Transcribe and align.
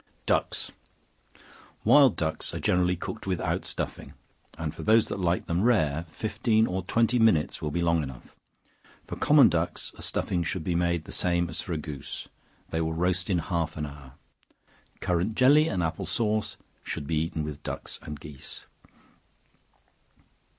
Ducks. 0.25 0.71
Wild 1.83 2.15
ducks 2.15 2.55
are 2.55 2.59
generally 2.59 2.95
cooked 2.95 3.27
without 3.27 3.65
stuffing, 3.65 4.15
and 4.57 4.73
for 4.73 4.81
those 4.81 5.09
that 5.09 5.19
like 5.19 5.45
them 5.45 5.61
rare, 5.61 6.07
fifteen 6.11 6.65
or 6.65 6.81
twenty 6.83 7.19
minutes 7.19 7.61
will 7.61 7.69
be 7.69 7.83
long 7.83 8.01
enough; 8.01 8.35
for 9.05 9.15
common 9.15 9.47
ducks, 9.47 9.93
a 9.99 10.01
stuffing 10.01 10.41
should 10.41 10.63
be 10.63 10.73
made 10.73 11.03
the 11.05 11.11
same 11.11 11.49
as 11.51 11.61
for 11.61 11.73
a 11.73 11.77
goose; 11.77 12.27
they 12.71 12.81
will 12.81 12.93
roast 12.95 13.29
in 13.29 13.37
half 13.37 13.77
an 13.77 13.85
hour. 13.85 14.13
Currant 15.01 15.35
jelly 15.35 15.67
and 15.67 15.83
apple 15.83 16.07
sauce 16.07 16.57
should 16.83 17.05
be 17.05 17.17
eaten 17.21 17.43
with 17.43 17.61
ducks 17.61 17.99
and 18.01 18.19
geese. 18.19 18.65